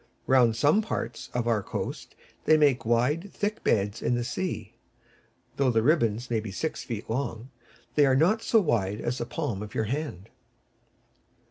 Round 0.25 0.55
some 0.55 0.81
parts 0.81 1.29
of 1.31 1.47
our 1.47 1.61
coast 1.61 2.15
they 2.45 2.57
make 2.57 2.87
wide, 2.87 3.31
thick 3.31 3.63
beds 3.63 4.01
in 4.01 4.15
the 4.15 4.23
sea. 4.23 4.73
Though 5.57 5.69
the 5.69 5.83
ribbons 5.83 6.27
may 6.31 6.39
be 6.39 6.49
six 6.51 6.83
feet 6.83 7.07
long, 7.07 7.51
they 7.93 8.07
are 8.07 8.15
not 8.15 8.41
so 8.41 8.59
wide 8.61 8.99
as 8.99 9.19
the 9.19 9.27
palm 9.27 9.61
of 9.61 9.75
your 9.75 9.83
hand. 9.83 10.29